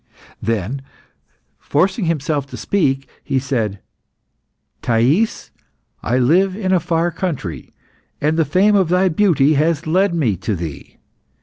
[0.41, 0.81] Then,
[1.59, 3.77] forcing himself to speak, he said
[4.81, 5.51] "Thais,
[6.01, 7.71] I live in a far country,
[8.19, 10.97] and the fame of thy beauty has led me to thee.